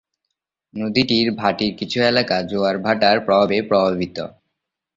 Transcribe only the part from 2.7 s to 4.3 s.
ভাটার প্রভাবে প্রভাবিত।